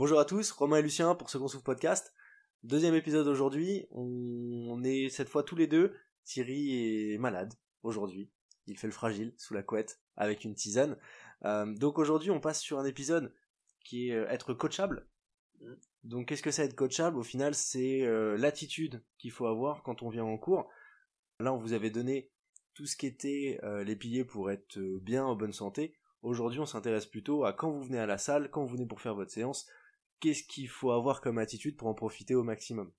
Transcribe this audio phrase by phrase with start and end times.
[0.00, 2.14] Bonjour à tous, Romain et Lucien pour qu'on souffle podcast.
[2.62, 5.94] Deuxième épisode aujourd'hui, on est cette fois tous les deux.
[6.24, 8.30] Thierry est malade aujourd'hui,
[8.66, 10.96] il fait le fragile sous la couette avec une tisane.
[11.44, 13.34] Euh, donc aujourd'hui on passe sur un épisode
[13.84, 15.06] qui est euh, être coachable.
[16.02, 17.18] Donc qu'est-ce que c'est être coachable?
[17.18, 20.70] Au final c'est euh, l'attitude qu'il faut avoir quand on vient en cours.
[21.40, 22.30] Là on vous avait donné
[22.72, 25.94] tout ce qui était les piliers pour être bien en bonne santé.
[26.22, 29.02] Aujourd'hui on s'intéresse plutôt à quand vous venez à la salle, quand vous venez pour
[29.02, 29.68] faire votre séance,
[30.20, 32.92] qu'est-ce qu'il faut avoir comme attitude pour en profiter au maximum.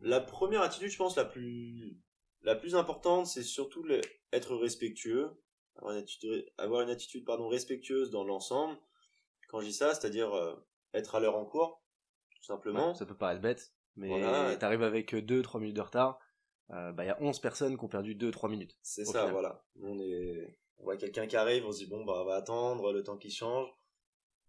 [0.00, 2.00] La première attitude, je pense, la plus,
[2.42, 3.86] la plus importante, c'est surtout
[4.32, 5.30] être respectueux,
[5.76, 8.76] avoir une attitude, avoir une attitude pardon, respectueuse dans l'ensemble.
[9.48, 10.54] Quand je dis ça, c'est-à-dire euh,
[10.94, 11.82] être à l'heure en cours,
[12.36, 12.94] tout simplement.
[12.94, 16.18] ça peut paraître bête, mais t'arrives avec 2-3 minutes de retard,
[16.72, 18.76] euh, bah, il y a 11 personnes qui ont perdu 2-3 minutes.
[18.82, 19.64] C'est ça, voilà.
[19.82, 20.58] On, est...
[20.78, 23.16] on voit quelqu'un qui arrive, on se dit bon, bah, on va attendre le temps
[23.16, 23.68] qui change.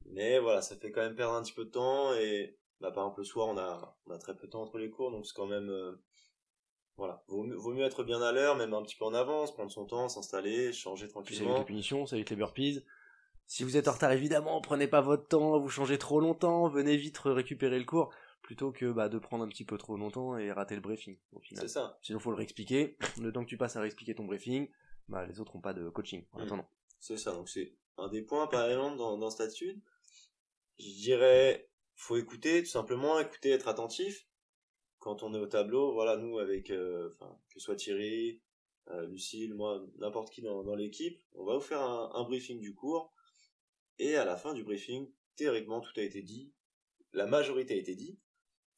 [0.06, 3.04] Mais voilà, ça fait quand même perdre un petit peu de temps et bah, par
[3.04, 5.26] exemple le soir on a, on a très peu de temps entre les cours donc
[5.26, 6.02] c'est quand même euh,
[6.98, 9.54] voilà vaut mieux, vaut mieux être bien à l'heure même un petit peu en avance
[9.54, 12.84] prendre son temps s'installer changer tranquillement ça évite les punitions ça évite les burpees
[13.46, 16.98] si vous êtes en retard évidemment prenez pas votre temps vous changez trop longtemps venez
[16.98, 18.12] vite récupérer le cours
[18.52, 21.40] plutôt que bah, de prendre un petit peu trop longtemps et rater le briefing au
[21.40, 21.64] final.
[21.64, 21.98] C'est ça.
[22.02, 22.98] Sinon faut le réexpliquer.
[23.22, 24.68] Le temps que tu passes à réexpliquer ton briefing,
[25.08, 26.42] bah, les autres n'ont pas de coaching en mm.
[26.42, 26.70] attendant.
[27.00, 29.80] C'est ça, donc c'est un des points par exemple dans, dans cette attitude.
[30.80, 34.28] Je dirais, faut écouter, tout simplement, écouter, être attentif.
[35.00, 38.42] Quand on est au tableau, voilà, nous avec, euh, enfin, que ce soit Thierry,
[38.90, 42.60] euh, Lucille, moi, n'importe qui dans, dans l'équipe, on va vous faire un, un briefing
[42.60, 43.14] du cours.
[43.98, 46.52] Et à la fin du briefing, théoriquement, tout a été dit.
[47.14, 48.20] La majorité a été dit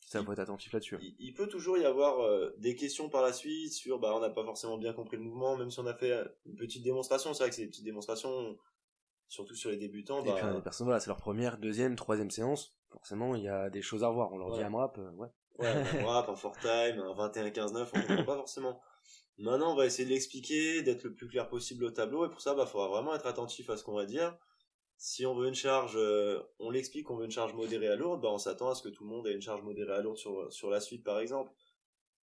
[0.07, 0.97] ça faut être attentif là-dessus.
[1.19, 4.29] Il, peut toujours y avoir euh, des questions par la suite sur, bah, on n'a
[4.29, 7.33] pas forcément bien compris le mouvement, même si on a fait euh, une petite démonstration.
[7.33, 8.57] C'est vrai que c'est des petites démonstrations,
[9.27, 10.23] surtout sur les débutants.
[10.23, 12.75] Et bah, puis, les personnes, voilà, c'est leur première, deuxième, troisième séance.
[12.91, 14.31] Forcément, il y a des choses à revoir.
[14.31, 15.29] On leur dit AMRAP, euh, ouais.
[15.59, 18.81] Ouais, un AMRAP, un fort time, un 21-15-9, on comprend pas forcément.
[19.39, 22.41] Maintenant, on va essayer de l'expliquer, d'être le plus clair possible au tableau, et pour
[22.41, 24.37] ça, bah, faudra vraiment être attentif à ce qu'on va dire
[25.03, 28.21] si on veut une charge, euh, on l'explique qu'on veut une charge modérée à lourde,
[28.21, 30.15] bah on s'attend à ce que tout le monde ait une charge modérée à lourde
[30.15, 31.51] sur, sur la suite par exemple.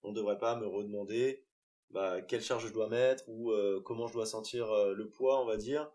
[0.04, 1.44] On ne devrait pas me redemander
[1.90, 5.42] bah, quelle charge je dois mettre ou euh, comment je dois sentir euh, le poids,
[5.42, 5.90] on va dire.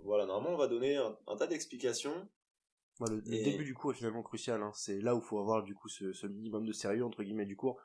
[0.00, 2.28] Voilà, normalement on va donner un, tas d'explications.
[3.00, 4.72] le, début du cours est finalement crucial, hein.
[4.74, 7.56] c'est là où il faut avoir du coup ce, minimum de sérieux entre guillemets du
[7.56, 7.80] cours.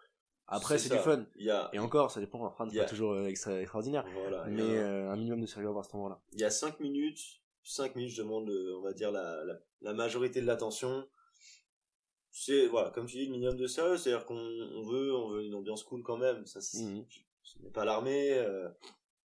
[0.48, 1.26] Après c'est du fun.
[1.72, 4.04] Et encore, ça dépend, après c'est pas toujours extraordinaire.
[4.50, 6.22] mais un minimum de sérieux à avoir à ce moment-là.
[6.34, 9.44] Il y a 5 minutes 5 minutes, je demande, on va dire, la,
[9.82, 11.08] la, majorité de l'attention.
[12.32, 15.54] C'est, voilà, comme tu dis, le minimum de sérieux, c'est-à-dire qu'on veut, on veut une
[15.54, 16.46] ambiance cool quand même.
[16.46, 17.06] Ça, c'est, mhm.
[17.44, 18.70] ce n'est pas l'armée, euh,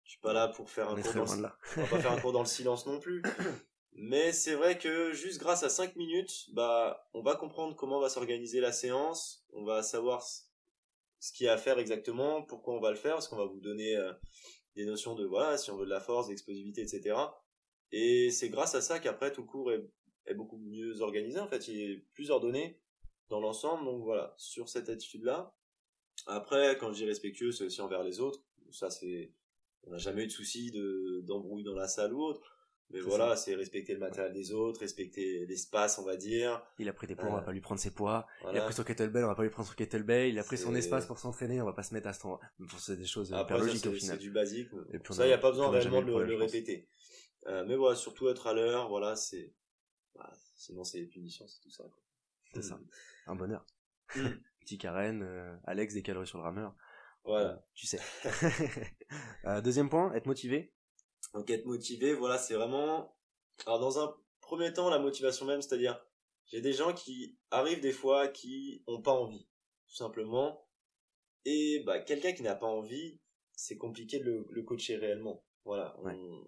[0.04, 1.32] je suis pas là pour faire un cours dans,
[1.76, 3.22] on va pas faire un cours dans le silence non plus.
[3.98, 8.10] Mais c'est vrai que juste grâce à 5 minutes, bah, on va comprendre comment va
[8.10, 12.80] s'organiser la séance, on va savoir ce qu'il y a à faire exactement, pourquoi on
[12.80, 14.12] va le faire, parce qu'on va vous donner euh,
[14.74, 17.16] des notions de, voilà, si on veut de la force, d'explosivité, etc.
[17.92, 19.84] Et c'est grâce à ça qu'après tout le cours est,
[20.26, 21.38] est, beaucoup mieux organisé.
[21.38, 22.80] En fait, il est plus ordonné
[23.28, 23.84] dans l'ensemble.
[23.84, 25.54] Donc voilà, sur cette attitude-là.
[26.26, 28.42] Après, quand je dis respectueux, c'est aussi envers les autres.
[28.70, 29.32] Ça, c'est,
[29.84, 32.56] on n'a jamais eu de souci de d'embrouille dans la salle ou autre.
[32.90, 36.62] Mais voilà, c'est respecter le matériel des autres, respecter l'espace, on va dire.
[36.78, 38.28] Il a pris des poids, on va euh, pas lui prendre ses poids.
[38.48, 40.28] Il a pris son kettlebell, on va pas lui prendre son kettlebell.
[40.28, 42.38] Il a pris son espace pour s'entraîner, on va pas se mettre à ce temps.
[42.78, 44.16] C'est des choses hyper logiques au final.
[44.16, 44.68] C'est du basique.
[44.92, 46.86] Et ça, il n'y a pas besoin réellement de le répéter.
[47.46, 49.54] Euh, mais voilà, surtout être à l'heure, voilà, c'est,
[50.14, 51.84] bah, sinon c'est les punitions, c'est tout ça.
[52.52, 52.80] C'est ça.
[53.26, 53.64] Un bonheur.
[54.16, 54.28] Mm.
[54.60, 56.74] Petit Karen, euh, Alex des calories sur le rameur.
[57.24, 57.50] Voilà.
[57.50, 58.00] Euh, tu sais.
[59.62, 60.72] deuxième point, être motivé.
[61.34, 63.16] Donc être motivé, voilà, c'est vraiment,
[63.64, 66.04] alors dans un premier temps, la motivation même, c'est-à-dire,
[66.46, 69.48] j'ai des gens qui arrivent des fois qui ont pas envie,
[69.88, 70.68] tout simplement.
[71.44, 73.20] Et, bah, quelqu'un qui n'a pas envie,
[73.52, 75.44] c'est compliqué de le, le coacher réellement.
[75.64, 75.96] Voilà.
[76.02, 76.44] On,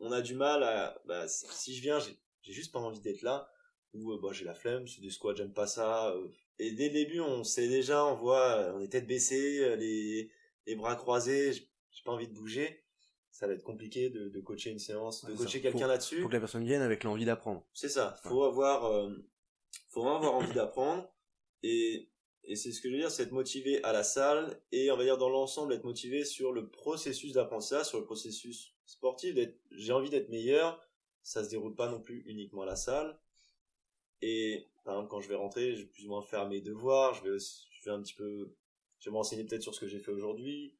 [0.00, 3.50] on a du mal à, bah, si je viens, j'ai juste pas envie d'être là,
[3.94, 6.10] ou euh, bah, j'ai la flemme, c'est des squats, j'aime pas ça.
[6.10, 6.28] Euh.
[6.58, 10.30] et dès le début, on sait déjà, on voit, on est tête baissée, euh, les,
[10.66, 12.82] les bras croisés, j'ai pas envie de bouger.
[13.30, 16.22] Ça va être compliqué de, de coacher une séance, de coacher quelqu'un là-dessus.
[16.22, 17.68] Faut que la personne vienne avec l'envie d'apprendre.
[17.74, 18.18] C'est ça.
[18.22, 19.10] Faut avoir,
[19.90, 21.06] faut vraiment avoir envie d'apprendre.
[21.62, 22.08] Et
[22.46, 24.96] et c'est ce que je veux dire, c'est être motivé à la salle et on
[24.96, 29.36] va dire dans l'ensemble être motivé sur le processus d'apprentissage, sur le processus sportif.
[29.70, 30.80] J'ai envie d'être meilleur.
[31.22, 33.18] Ça se déroule pas non plus uniquement à la salle.
[34.22, 37.14] Et par exemple, quand je vais rentrer, je vais plus ou moins faire mes devoirs.
[37.14, 38.54] Je vais, je vais un petit peu,
[39.00, 40.74] je vais m'enseigner peut-être sur ce que j'ai fait aujourd'hui.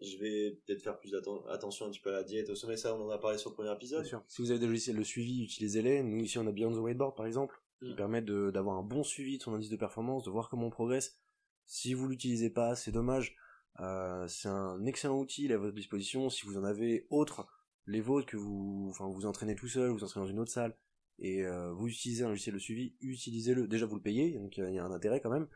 [0.00, 2.94] je vais peut-être faire plus attention un petit peu à la diète, au sommet, ça
[2.94, 4.02] on en a parlé sur le premier épisode.
[4.02, 4.22] Bien sûr.
[4.28, 6.02] Si vous avez des logiciels de suivi, utilisez-les.
[6.02, 7.96] Nous ici on a Beyond the Whiteboard par exemple, qui mm.
[7.96, 11.18] permet d'avoir un bon suivi de son indice de performance, de voir comment on progresse.
[11.66, 13.36] Si vous l'utilisez pas, c'est dommage.
[13.80, 16.30] Euh, c'est un excellent outil à votre disposition.
[16.30, 17.46] Si vous en avez autre,
[17.86, 20.76] les vôtres que vous, enfin vous entraînez tout seul, vous entraînez dans une autre salle,
[21.18, 23.66] et euh, vous utilisez un logiciel de suivi, utilisez-le.
[23.66, 25.48] Déjà vous le payez, donc il y a un intérêt quand même.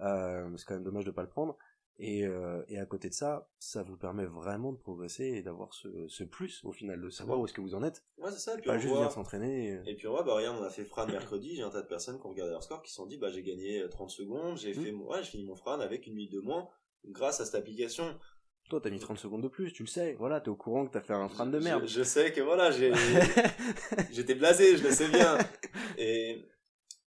[0.00, 1.58] Euh, c'est quand même dommage de pas le prendre.
[2.02, 5.74] Et, euh, et à côté de ça, ça vous permet vraiment de progresser et d'avoir
[5.74, 8.02] ce, ce plus au final, de savoir où est-ce que vous en êtes.
[8.16, 8.58] Ouais, c'est ça.
[8.58, 9.78] Et pas juste venir s'entraîner.
[9.84, 9.94] Et...
[9.94, 12.18] puis on voit, bah regarde, on a fait Fran mercredi, j'ai un tas de personnes
[12.18, 14.70] qui ont regardé leur score qui se sont dit, bah j'ai gagné 30 secondes, j'ai
[14.70, 14.82] mmh.
[14.82, 16.70] fait, ouais, j'ai fini mon Fran avec une minute de moins
[17.06, 18.18] grâce à cette application.
[18.68, 20.14] Toi, t'as mis 30 secondes de plus, tu le sais.
[20.18, 21.86] Voilà, t'es au courant que t'as fait un Fran de merde.
[21.86, 22.92] Je, sais que voilà, j'ai,
[24.12, 25.38] j'étais blasé, je le sais bien.
[25.98, 26.44] Et,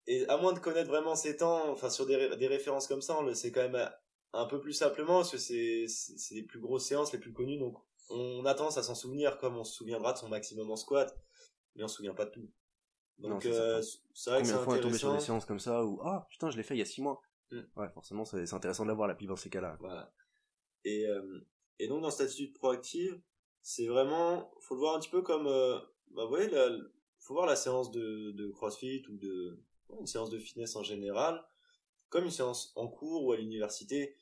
[0.08, 3.18] et à moins de connaître vraiment ces temps, enfin sur des, des références comme ça,
[3.20, 3.90] on le sait quand même
[4.34, 7.58] un peu plus simplement parce que c'est c'est les plus grosses séances les plus connues
[7.58, 7.78] donc
[8.10, 11.18] on a tendance à s'en souvenir comme on se souviendra de son maximum en squat
[11.76, 12.50] mais on se souvient pas de tout
[13.18, 13.82] donc euh,
[14.14, 16.64] c'est vrai que c'est intéressant sur des séances comme ça où ah putain je l'ai
[16.64, 17.62] fait il y a six mois mm.
[17.75, 19.77] ouais forcément c'est intéressant de l'avoir la pipe dans ces cas-là.
[19.80, 20.12] Voilà.
[20.83, 21.39] Et euh,
[21.80, 23.21] et donc dans cette attitude proactive
[23.62, 25.80] c'est vraiment faut le voir un petit peu comme euh,
[26.12, 26.50] bah vous voyez
[27.19, 29.63] faut voir la séance de de CrossFit ou de
[30.00, 31.44] une séance de fitness en général.
[32.09, 34.15] Comme une séance en cours ou à l'université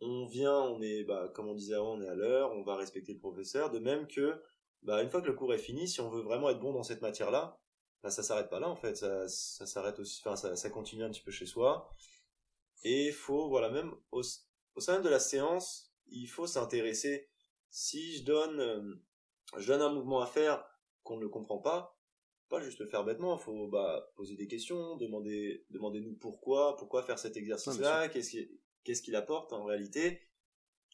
[0.00, 2.76] on vient, on est, bah, comme on disait avant, on est à l'heure, on va
[2.76, 4.40] respecter le professeur, de même que,
[4.82, 6.82] bah, une fois que le cours est fini, si on veut vraiment être bon dans
[6.82, 7.58] cette matière-là,
[8.02, 11.02] bah, ça s'arrête pas là, en fait, ça, ça s'arrête aussi, enfin, ça, ça continue
[11.02, 11.92] un petit peu chez soi.
[12.82, 14.22] Et il faut, voilà, même au,
[14.74, 17.28] au sein de la séance, il faut s'intéresser.
[17.70, 18.94] Si je donne, euh,
[19.56, 20.64] je donne un mouvement à faire
[21.02, 21.98] qu'on ne le comprend pas,
[22.48, 27.02] pas juste le faire bêtement, il faut bah, poser des questions, demander, demandez-nous pourquoi, pourquoi
[27.02, 30.22] faire cet exercice-là, qu'est-ce qui, qu'est-ce qu'il apporte en réalité.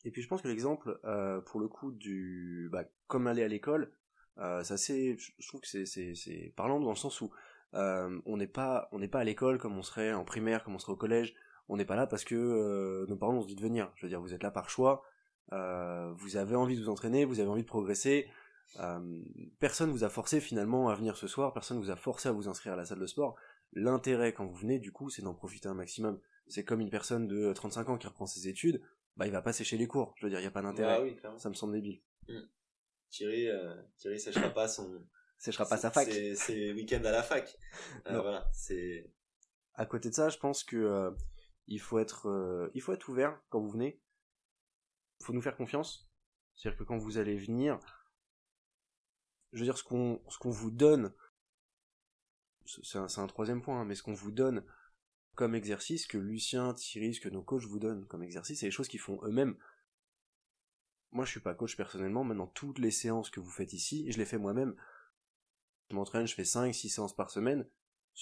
[0.04, 3.48] Et puis je pense que l'exemple, euh, pour le coup, du bah, comme aller à
[3.48, 3.92] l'école,
[4.38, 7.30] euh, c'est je trouve que c'est, c'est, parlant dans le sens où
[7.74, 10.74] euh, on n'est pas on n'est pas à l'école comme on serait en primaire, comme
[10.74, 11.34] on serait au collège.
[11.68, 13.90] On n'est pas là parce que euh, nos parents nous ont dit de venir.
[13.96, 15.02] Je veux dire, vous êtes là par choix.
[15.52, 18.28] Euh, vous avez envie de vous entraîner, vous avez envie de progresser.
[19.60, 21.52] personne vous a forcé finalement à venir ce soir.
[21.52, 23.36] Personne vous a forcé à vous inscrire à la salle de sport.
[23.72, 27.26] L'intérêt quand vous venez, du coup, c'est d'en profiter un maximum c'est comme une personne
[27.26, 28.82] de 35 ans qui reprend ses études,
[29.16, 30.14] bah il va pas sécher les cours.
[30.16, 31.16] Je veux dire, il y a pas d'intérêt.
[31.24, 32.00] Ah ça me semble débile.
[32.28, 32.40] Mmh.
[33.10, 35.04] Thierry, euh, Thierry séchera pas son
[35.38, 36.08] séchera pas sa fac.
[36.36, 37.56] C'est week-end à la fac.
[38.06, 39.10] Euh, voilà, c'est
[39.74, 41.10] à côté de ça, je pense que euh,
[41.66, 44.00] il faut être euh, il faut être ouvert quand vous venez.
[45.20, 46.08] Il faut nous faire confiance.
[46.54, 47.78] C'est-à-dire que quand vous allez venir,
[49.52, 50.20] je veux dire ce qu'on
[50.50, 51.12] vous donne
[52.66, 54.64] c'est un, un, troisième point, hein, mais ce qu'on vous donne
[55.34, 58.88] comme exercice que Lucien, Thierry, que nos coachs vous donnent comme exercice, c'est les choses
[58.88, 59.56] qu'ils font eux-mêmes.
[61.10, 64.18] Moi, je suis pas coach personnellement, maintenant toutes les séances que vous faites ici, je
[64.18, 64.74] les fais moi-même.
[65.90, 67.68] Je m'entraîne, je fais 5 6 séances par semaine.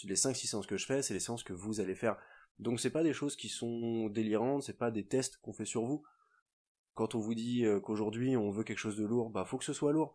[0.05, 2.19] Les 5 6 séances que je fais, c'est les séances que vous allez faire.
[2.59, 5.85] Donc c'est pas des choses qui sont délirantes, c'est pas des tests qu'on fait sur
[5.85, 6.05] vous.
[6.95, 9.65] Quand on vous dit euh, qu'aujourd'hui on veut quelque chose de lourd, bah faut que
[9.65, 10.15] ce soit lourd.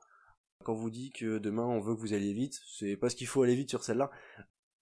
[0.64, 3.28] Quand on vous dit que demain on veut que vous alliez vite, c'est parce qu'il
[3.28, 4.12] faut aller vite sur celle-là.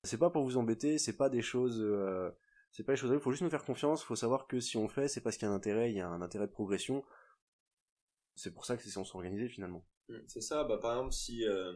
[0.04, 2.30] C'est pas pour vous embêter, c'est pas des choses, euh,
[2.72, 3.12] c'est pas des choses.
[3.14, 4.04] Il faut juste nous faire confiance.
[4.04, 5.96] Il faut savoir que si on fait, c'est parce qu'il y a un intérêt, il
[5.96, 7.04] y a un intérêt de progression.
[8.36, 9.86] C'est pour ça que c'est on s'organiser finalement.
[10.10, 10.64] Mmh, c'est ça.
[10.64, 11.76] Bah par exemple, si euh,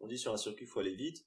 [0.00, 1.26] on dit sur un circuit faut aller vite,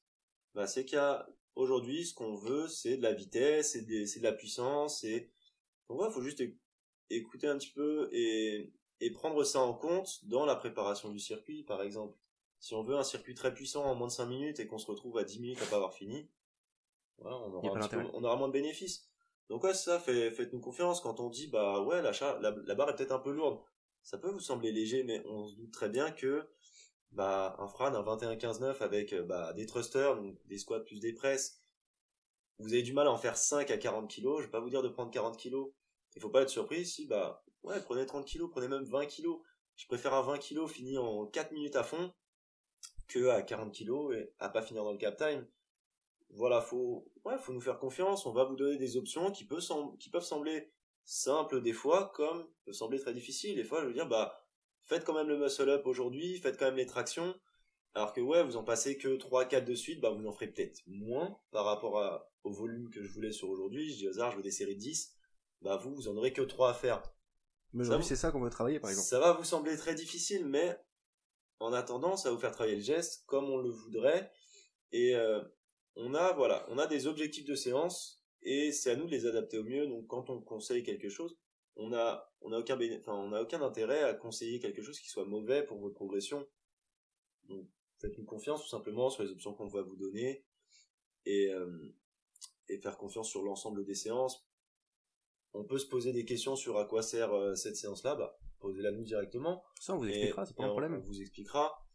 [0.54, 1.25] bah c'est qu'aujourd'hui,
[1.56, 5.30] aujourd'hui ce qu'on veut c'est de la vitesse, c'est de, de la puissance, et
[5.90, 6.44] donc il faut juste
[7.10, 8.72] écouter un petit peu et
[9.02, 12.18] et prendre ça en compte dans la préparation du circuit, par exemple.
[12.60, 14.88] Si on veut un circuit très puissant en moins de 5 minutes et qu'on se
[14.88, 16.28] retrouve à 10 minutes à pas avoir fini,
[17.18, 19.08] voilà, on, aura moins de bénéfices.
[19.50, 22.96] Donc ouais, ça, fait, faites-nous confiance quand on dit, bah ouais, la, la, barre est
[22.96, 23.60] peut-être un peu lourde.
[24.02, 26.48] Ça peut vous sembler léger, mais on se doute très bien que
[27.15, 31.13] bah, un Fran, un 21-15-9 avec euh, bah, des thrusters, donc des squats plus des
[31.13, 31.62] presses,
[32.60, 34.69] vous avez du mal à en faire 5 à 40 kg, je vais pas vous
[34.69, 35.55] dire de prendre 40 kg.
[36.15, 39.27] Il faut pas être surpris si, bah, ouais, prenez 30 kg, prenez même 20 kg.
[39.75, 42.13] Je préfère un 20 kg fini en 4 minutes à fond
[43.07, 45.45] que à 40 kilos et à pas finir dans le cap time.
[46.29, 48.25] Voilà, faut, ouais, faut nous faire confiance.
[48.25, 49.63] On va vous donner des options qui peuvent,
[50.00, 50.72] qui peuvent sembler
[51.03, 53.55] simples des fois, comme peuvent sembler très difficiles.
[53.55, 54.45] Des fois, je veux dire, bah,
[54.86, 57.36] faites quand même le muscle up aujourd'hui, faites quand même les tractions.
[57.94, 60.48] Alors que ouais, vous en passez que 3, 4 de suite, bah, vous en ferez
[60.48, 63.89] peut-être moins par rapport à, au volume que je voulais sur aujourd'hui.
[63.92, 65.13] Je dis hasard, je veux des séries de 10.
[65.62, 67.01] Bah, vous, vous en aurez que 3 à faire.
[67.74, 69.08] Mais aujourd'hui, c'est ça qu'on veut travailler, par exemple.
[69.08, 70.77] Ça va vous sembler très difficile, mais
[71.60, 74.32] en attendant, ça va vous faire travailler le geste comme on le voudrait.
[74.92, 75.42] Et euh,
[75.96, 79.25] on a voilà, on a des objectifs de séance et c'est à nous de les
[79.25, 79.88] adapter au mieux.
[79.88, 81.38] Donc quand on conseille quelque chose,
[81.75, 85.10] on a, on a aucun enfin, on a aucun intérêt à conseiller quelque chose qui
[85.10, 86.48] soit mauvais pour votre progression.
[87.50, 87.67] Donc,
[88.00, 90.46] faites-nous confiance tout simplement sur les options qu'on va vous donner
[91.25, 91.94] et, euh,
[92.70, 94.48] et faire confiance sur l'ensemble des séances.
[95.53, 98.91] On peut se poser des questions sur à quoi sert euh, cette séance-là, bah, posez-la
[98.91, 99.63] nous directement.
[99.79, 100.96] Ça, on vous expliquera, c'est pas un problème.
[100.96, 101.86] On vous expliquera.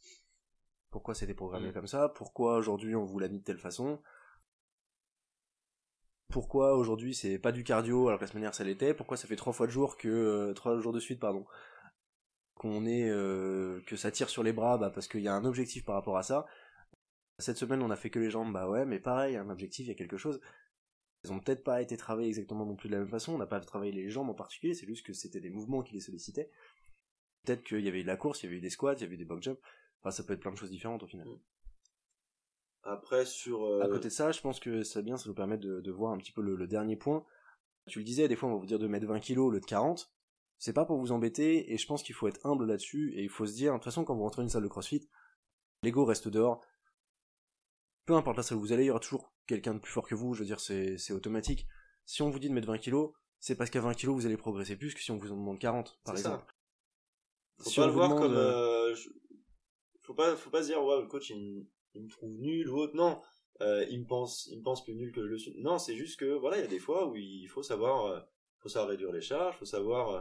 [0.91, 1.73] Pourquoi c'était programmé mm.
[1.73, 4.03] comme ça, pourquoi aujourd'hui on vous l'a mis de telle façon,
[6.31, 9.37] pourquoi aujourd'hui c'est pas du cardio alors que la semaine ça l'était, pourquoi ça fait
[9.37, 11.45] trois fois de jour que euh, trois jours de suite pardon
[12.55, 15.45] qu'on est euh, que ça tire sur les bras bah parce qu'il y a un
[15.45, 16.47] objectif par rapport à ça.
[17.39, 19.89] Cette semaine on a fait que les jambes bah ouais mais pareil un objectif il
[19.89, 20.41] y a quelque chose.
[21.25, 23.47] Ils ont peut-être pas été travaillés exactement non plus de la même façon, on n'a
[23.47, 26.51] pas travaillé les jambes en particulier, c'est juste que c'était des mouvements qui les sollicitaient.
[27.45, 29.03] Peut-être qu'il y avait eu de la course, il y avait eu des squats, il
[29.03, 29.61] y avait eu des box jumps,
[30.01, 31.29] enfin ça peut être plein de choses différentes au final.
[31.29, 31.39] Mm.
[32.83, 33.65] Après, sur.
[33.65, 35.91] Euh, à côté de ça, je pense que c'est bien, ça nous permet de, de
[35.91, 37.25] voir un petit peu le, dernier point.
[37.87, 39.61] Tu le disais, des fois on va vous dire de mettre 20 kilos au lieu
[39.61, 40.13] de 40.
[40.59, 43.31] C'est pas pour vous embêter, et je pense qu'il faut être humble là-dessus, et il
[43.31, 45.09] faut se dire, de toute façon, quand vous rentrez dans une salle de crossfit,
[45.83, 46.63] l'ego reste dehors.
[48.05, 50.07] Peu importe la salle où vous allez, il y aura toujours quelqu'un de plus fort
[50.07, 51.67] que vous, je veux dire, c'est automatique.
[52.05, 54.37] Si on vous dit de mettre 20 kilos, c'est parce qu'à 20 kilos vous allez
[54.37, 56.55] progresser plus que si on vous en demande 40, par exemple.
[57.59, 58.35] Faut pas le voir comme.
[58.35, 58.97] Euh, euh,
[60.03, 62.79] faut, pas, faut pas se dire, ouais, le coach il, il me trouve nul ou
[62.79, 62.95] autre.
[62.95, 63.21] Non,
[63.63, 65.61] euh, il me pense, il me pense plus nul que je le suis.
[65.61, 68.21] Non, c'est juste que voilà, il y a des fois où il faut savoir, euh,
[68.59, 70.21] faut savoir réduire les charges, faut savoir euh,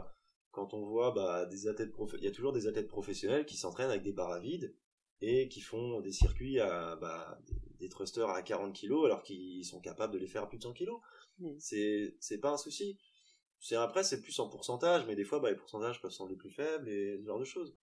[0.50, 2.14] quand on voit bah, des athlètes prof...
[2.18, 4.74] il y a toujours des athlètes professionnels qui s'entraînent avec des barres à vide
[5.22, 7.38] et qui font des circuits à bah,
[7.78, 10.62] des, thrusters à 40 kg alors qu'ils sont capables de les faire à plus de
[10.62, 10.90] 100 kg.
[11.58, 12.98] C'est c'est pas un souci.
[13.58, 16.50] C'est après c'est plus en pourcentage, mais des fois bah, les pourcentages peuvent sembler plus
[16.50, 17.74] faibles et ce genre de choses.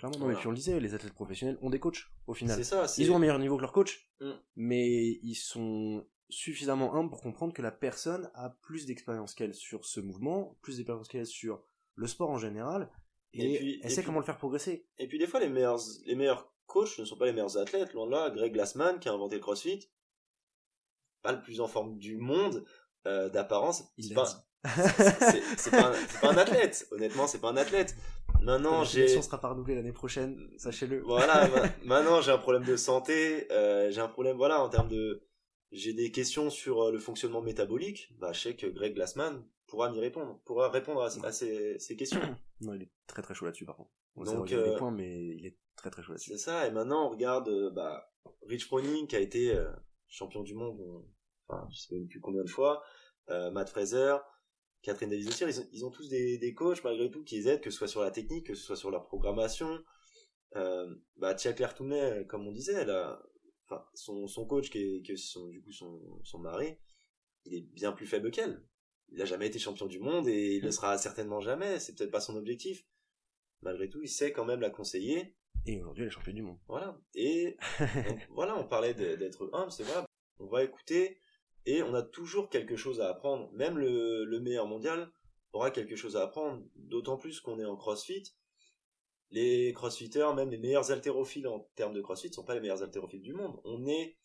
[0.00, 2.64] Clairement, mais puis on le disait, les athlètes professionnels ont des coachs, au final.
[2.64, 4.30] Ça, ils ont un meilleur niveau que leur coach, mm.
[4.56, 9.84] mais ils sont suffisamment humbles pour comprendre que la personne a plus d'expérience qu'elle sur
[9.84, 11.62] ce mouvement, plus d'expérience qu'elle sur
[11.96, 12.90] le sport en général,
[13.34, 14.86] et, elle sait comment le faire progresser.
[14.96, 17.92] Et puis des fois, les meilleurs, les meilleurs coachs ne sont pas les meilleurs athlètes,
[17.92, 19.90] loin de là, Greg Glassman, qui a inventé le CrossFit,
[21.20, 22.64] pas le plus en forme du monde,
[23.06, 23.84] euh, d'apparence.
[23.98, 24.24] Il pas,
[25.56, 25.92] c'est pas,
[26.22, 27.94] pas, un athlète, honnêtement, c'est pas un athlète.
[28.42, 29.08] Maintenant, j'ai.
[29.08, 31.00] sera pas renouvelée l'année prochaine, sachez-le.
[31.00, 31.48] Voilà,
[31.84, 35.22] maintenant j'ai un problème de santé, euh, j'ai un problème, voilà, en termes de.
[35.72, 38.12] J'ai des questions sur euh, le fonctionnement métabolique.
[38.18, 42.20] Bah, je sais que Greg Glassman pourra m'y répondre, pourra répondre à, ces, ces, questions.
[42.60, 43.90] Non, il est très très chaud là-dessus, par contre.
[44.16, 46.32] On Donc, euh, des points, mais il est très très chaud là-dessus.
[46.32, 49.56] C'est ça, et maintenant on regarde, euh, bah, Rich Froning qui a été
[50.08, 50.82] champion du monde,
[51.46, 52.82] enfin, je sais même plus combien de fois,
[53.28, 54.16] Matt Fraser,
[54.82, 57.48] Catherine Davis aussi, ils ont, ils ont tous des, des, coachs malgré tout qui les
[57.48, 59.82] aident, que ce soit sur la technique, que ce soit sur la programmation.
[60.56, 63.22] Euh, bah, Tia Claire Tounet, comme on disait, elle a,
[63.66, 66.76] enfin, son, son coach qui est, qui est son, du coup son, son mari,
[67.44, 68.62] il est bien plus faible qu'elle.
[69.10, 71.80] Il n'a jamais été champion du monde et il ne le sera certainement jamais.
[71.80, 72.86] C'est peut-être pas son objectif.
[73.62, 75.36] Malgré tout, il sait quand même la conseiller.
[75.66, 76.58] Et aujourd'hui, elle est championne du monde.
[76.68, 76.98] Voilà.
[77.14, 77.56] Et
[78.30, 80.06] voilà, on parlait d'être humble, c'est voilà.
[80.38, 81.18] On va écouter
[81.66, 83.50] et on a toujours quelque chose à apprendre.
[83.52, 85.10] Même le, meilleur mondial
[85.52, 88.34] aura quelque chose à apprendre, d'autant plus qu'on est en crossfit.
[89.30, 92.82] Les crossfitters, même les meilleurs haltérophiles en termes de crossfit, ne sont pas les meilleurs
[92.82, 93.60] haltérophiles du monde.
[93.64, 94.18] On est,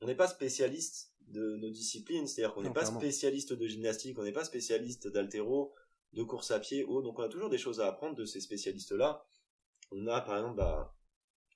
[0.00, 4.22] on n'est pas spécialiste de nos disciplines, c'est-à-dire qu'on n'est pas spécialiste de gymnastique, on
[4.22, 5.74] n'est pas spécialiste d'haltéro,
[6.12, 8.40] de course à pied, ou donc on a toujours des choses à apprendre de ces
[8.40, 9.26] spécialistes-là.
[9.90, 10.96] On a par exemple, bah,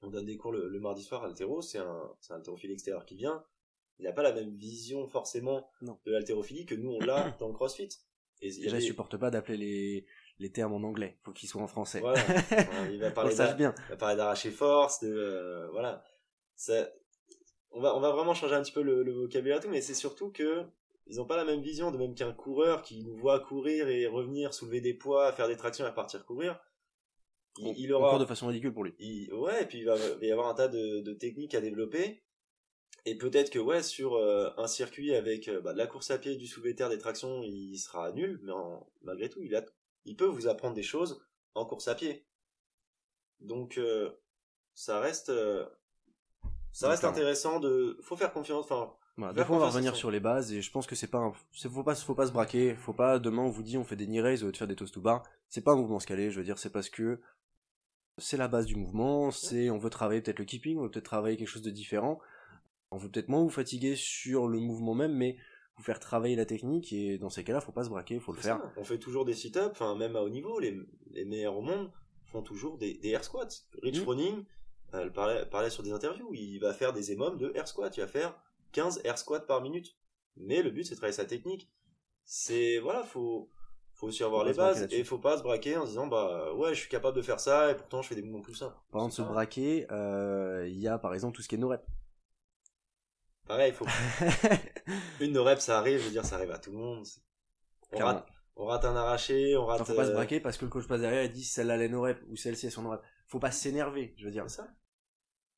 [0.02, 3.14] on donne des cours le, mardi soir à c'est un, c'est un haltérophile extérieur qui
[3.14, 3.44] vient,
[4.00, 7.54] il n'a pas la même vision forcément de l'haltérophilie que nous on l'a dans le
[7.54, 7.88] CrossFit.
[8.42, 10.06] Et Déjà, supporte pas d'appeler les,
[10.38, 12.00] les termes en anglais, faut qu'ils soient en français.
[12.00, 12.22] Voilà.
[12.90, 13.74] il va parler bien.
[13.88, 16.02] Il va parler d'arracher force, de euh, voilà.
[16.56, 16.88] Ça,
[17.70, 19.94] on va on va vraiment changer un petit peu le, vocabulaire et tout, mais c'est
[19.94, 20.64] surtout que
[21.06, 24.06] ils n'ont pas la même vision de même qu'un coureur qui nous voit courir et
[24.06, 26.58] revenir, soulever des poids, faire des tractions et partir courir.
[27.58, 28.94] Il, il aura de façon ridicule pour lui.
[29.32, 31.60] ouais, et puis il va, il va y avoir un tas de, de techniques à
[31.60, 32.22] développer
[33.06, 36.18] et peut-être que ouais sur euh, un circuit avec euh, bah, de la course à
[36.18, 38.52] pied, du soulevé terre, des tractions, il sera nul, mais
[39.02, 39.64] malgré tout, il, a,
[40.04, 41.22] il peut vous apprendre des choses
[41.54, 42.26] en course à pied.
[43.40, 44.10] Donc euh,
[44.74, 45.32] ça reste
[46.72, 48.94] ça reste intéressant de faut faire confiance enfin
[49.34, 51.32] des fois on va revenir sur les bases et je pense que c'est pas un...
[51.68, 54.06] faut pas faut pas se braquer faut pas demain on vous dit on fait des
[54.06, 55.22] knee raises ou de faire des toast to bar.
[55.48, 57.20] C'est pas un mouvement scalé je veux dire c'est parce que
[58.18, 61.06] c'est la base du mouvement c'est on veut travailler peut-être le keeping on veut peut-être
[61.06, 62.20] travailler quelque chose de différent
[62.90, 65.36] on veut peut-être moins vous fatiguer sur le mouvement même, mais
[65.76, 68.40] vous faire travailler la technique, et dans ces cas-là, faut pas se braquer, faut le
[68.40, 68.60] faire.
[68.76, 70.76] On fait toujours des sit-ups, enfin, même à haut niveau, les,
[71.24, 71.90] meilleurs au monde
[72.26, 73.48] font toujours des, air squats.
[73.82, 74.44] Rich mmh.
[74.92, 78.06] elle parlait, sur des interviews, il va faire des émomes de air squats, il va
[78.06, 78.38] faire
[78.72, 79.96] 15 air squats par minute.
[80.36, 81.70] Mais le but, c'est de travailler sa technique.
[82.24, 83.50] C'est, voilà, faut,
[83.94, 86.54] faut aussi avoir les bases et il faut pas se braquer en se disant bah
[86.54, 88.76] ouais je suis capable de faire ça et pourtant je fais des mouvements plus simples.
[88.90, 91.68] Par exemple se braquer, euh, il y a par exemple tout ce qui est no
[91.68, 91.82] rep.
[93.50, 93.84] Pareil, il faut
[95.20, 97.04] une rep ça arrive, je veux dire ça arrive à tout le monde.
[97.92, 99.84] On rate, on rate, un arraché, on rate.
[99.84, 101.82] faut pas se euh, braquer parce que le coach passe derrière et dit celle-là elle
[101.82, 103.00] est no rep ou celle-ci est son no rep.
[103.26, 104.48] Faut pas s'énerver, je veux dire.
[104.48, 104.68] ça.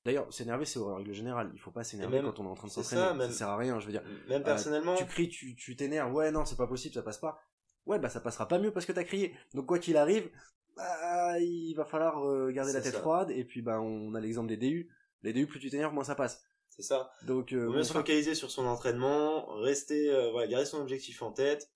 [0.06, 1.50] D'ailleurs, s'énerver, c'est en règle générale.
[1.52, 3.02] Il faut pas s'énerver quand on est en train de s'entraîner.
[3.02, 4.02] Ça, ça sert à rien, je veux dire.
[4.28, 4.94] Même personnellement.
[4.94, 6.14] tu cries, tu t'énerves.
[6.14, 7.38] Ouais, non, c'est pas possible, ça passe pas
[7.86, 9.34] ouais, bah ça passera pas mieux parce que t'as crié.
[9.54, 10.30] Donc quoi qu'il arrive,
[10.76, 13.30] bah, il va falloir euh, garder la tête froide.
[13.30, 14.90] Et puis bah on a l'exemple des DU.
[15.22, 16.42] Les DU, plus tu t'énerves, moins ça passe.
[16.74, 17.12] C'est ça.
[17.26, 21.30] Donc euh, mieux se focaliser sur son entraînement, rester, euh, voilà, garder son objectif en
[21.30, 21.70] tête,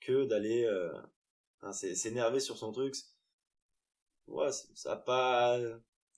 [0.00, 0.92] que d'aller euh,
[1.72, 2.96] s'énerver sur son truc.
[4.26, 5.60] Ouais, ça va pas,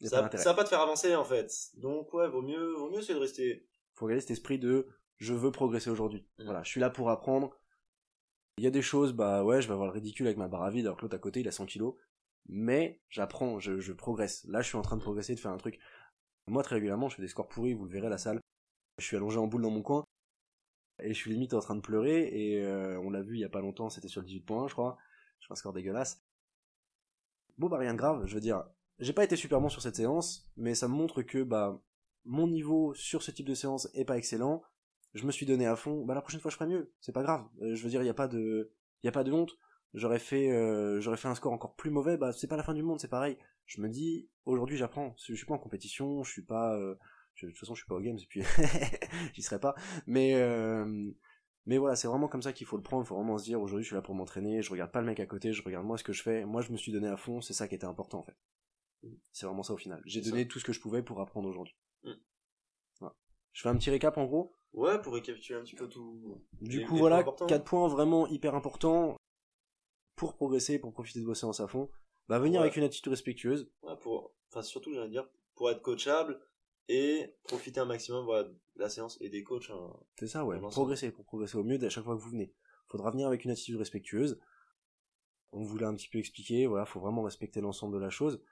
[0.02, 1.52] ça, va pas te faire avancer en fait.
[1.74, 3.66] Donc ouais, vaut mieux, vaut mieux c'est de rester.
[3.92, 4.88] Faut garder cet esprit de
[5.18, 6.26] je veux progresser aujourd'hui.
[6.38, 6.44] Mmh.
[6.44, 7.54] Voilà, je suis là pour apprendre
[8.56, 10.62] il y a des choses, bah ouais, je vais avoir le ridicule avec ma barre
[10.62, 11.94] à vide alors que l'autre à côté il a 100 kilos.
[12.46, 14.44] Mais j'apprends, je, je progresse.
[14.48, 15.80] Là, je suis en train de progresser, de faire un truc.
[16.46, 18.40] Moi, très régulièrement, je fais des scores pourris, vous le verrez à la salle.
[18.98, 20.04] Je suis allongé en boule dans mon coin.
[21.02, 22.28] Et je suis limite en train de pleurer.
[22.32, 24.68] Et euh, on l'a vu il y a pas longtemps, c'était sur le 18 points,
[24.68, 24.98] je crois.
[25.40, 26.22] Je fais un score dégueulasse.
[27.58, 28.64] Bon, bah rien de grave, je veux dire.
[28.98, 31.80] J'ai pas été super bon sur cette séance, mais ça me montre que bah
[32.24, 34.62] mon niveau sur ce type de séance est pas excellent
[35.14, 37.22] je me suis donné à fond, bah la prochaine fois je ferai mieux, c'est pas
[37.22, 37.44] grave.
[37.62, 38.72] Euh, je veux dire, il y a pas de,
[39.02, 39.56] il a pas de honte.
[39.94, 42.74] J'aurais fait, euh, j'aurais fait un score encore plus mauvais, bah c'est pas la fin
[42.74, 43.38] du monde, c'est pareil.
[43.64, 45.14] Je me dis, aujourd'hui j'apprends.
[45.16, 46.96] Je suis pas en compétition, je suis pas, euh,
[47.40, 48.42] de toute façon je suis pas au games et puis
[49.34, 49.76] j'y serai pas.
[50.06, 50.34] Mais
[51.66, 53.04] mais voilà, c'est vraiment comme ça qu'il faut le prendre.
[53.04, 55.06] Il faut vraiment se dire, aujourd'hui je suis là pour m'entraîner, je regarde pas le
[55.06, 56.44] mec à côté, je regarde moi ce que je fais.
[56.44, 58.36] Moi je me suis donné à fond, c'est ça qui était important en fait.
[59.32, 60.02] C'est vraiment ça au final.
[60.06, 61.76] J'ai donné tout ce que je pouvais pour apprendre aujourd'hui.
[62.02, 62.12] Mm.
[63.52, 64.52] Je fais un petit récap en gros.
[64.72, 66.42] Ouais, pour récapituler un petit peu tout.
[66.60, 69.16] Du coup, voilà, quatre points vraiment hyper importants
[70.24, 71.90] pour progresser, pour profiter de vos séances à fond.
[72.28, 73.70] Bah, venir avec une attitude respectueuse.
[73.82, 76.40] Ouais, pour, enfin, surtout, j'allais dire, pour être coachable
[76.88, 79.70] et profiter un maximum voilà, de la séance et des coachs.
[79.70, 80.58] Hein, c'est ça, ouais.
[80.60, 82.54] Progresser, pour progresser au mieux à chaque fois que vous venez.
[82.88, 84.40] Faudra venir avec une attitude respectueuse.
[85.52, 88.42] On vous l'a un petit peu expliqué, voilà, faut vraiment respecter l'ensemble de la chose.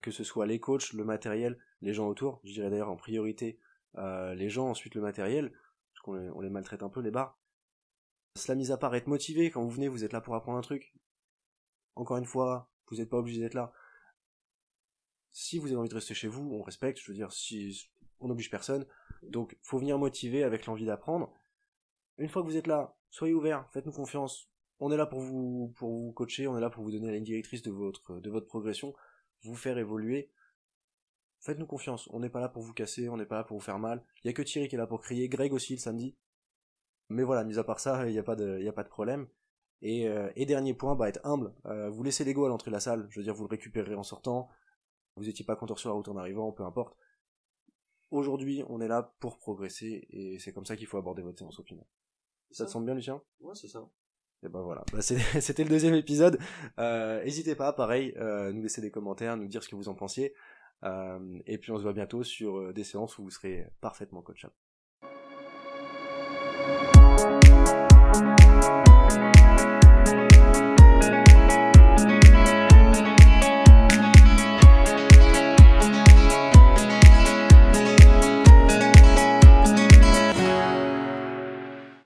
[0.00, 2.40] Que ce soit les coachs, le matériel, les gens autour.
[2.44, 3.60] Je dirais d'ailleurs en priorité
[3.96, 5.52] euh, les gens, ensuite le matériel,
[5.92, 7.38] parce qu'on les, on les maltraite un peu, les bars.
[8.36, 10.62] Cela mis à part être motivé, quand vous venez, vous êtes là pour apprendre un
[10.62, 10.94] truc.
[11.94, 13.72] Encore une fois, vous n'êtes pas obligé d'être là.
[15.30, 18.28] Si vous avez envie de rester chez vous, on respecte, je veux dire, si on
[18.28, 18.86] n'oblige personne.
[19.22, 21.32] Donc, faut venir motiver avec l'envie d'apprendre.
[22.18, 24.48] Une fois que vous êtes là, soyez ouverts, faites-nous confiance.
[24.78, 27.14] On est là pour vous, pour vous coacher, on est là pour vous donner la
[27.14, 28.02] ligne directrice de votre,
[28.46, 28.94] progression,
[29.42, 30.30] vous faire évoluer
[31.42, 32.08] faites-nous confiance.
[32.12, 34.04] On n'est pas là pour vous casser, on n'est pas là pour vous faire mal.
[34.22, 36.16] Il y a que Thierry qui est là pour crier, Greg aussi le samedi.
[37.08, 39.26] Mais voilà, mis à part ça, il n'y a pas de problème.
[39.82, 41.52] Et, euh, et dernier point, bah, être humble.
[41.66, 43.06] Euh, vous laissez l'ego à l'entrée de la salle.
[43.10, 44.48] Je veux dire, vous le récupérerez en sortant.
[45.16, 46.96] Vous n'étiez pas content sur la route en arrivant, peu importe.
[48.10, 51.58] Aujourd'hui, on est là pour progresser et c'est comme ça qu'il faut aborder votre séance
[51.58, 51.84] au final.
[52.50, 53.22] Ça, te semble bien, Lucien?
[53.40, 53.88] Ouais, c'est ça.
[54.44, 56.38] Et ben voilà, bah, c'était le deuxième épisode.
[56.78, 60.34] Euh, N'hésitez pas, pareil, nous laisser des commentaires, nous dire ce que vous en pensiez.
[60.84, 64.54] Et puis on se voit bientôt sur des séances où vous serez parfaitement coachable.